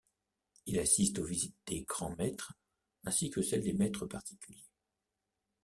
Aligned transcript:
Il 0.65 0.79
assiste 0.79 1.19
aux 1.19 1.25
visites 1.25 1.57
des 1.67 1.83
grands-maîtres, 1.83 2.55
ainsi 3.05 3.29
que 3.29 3.43
celles 3.43 3.61
des 3.61 3.73
maîtres 3.73 4.07
particuliers. 4.07 4.71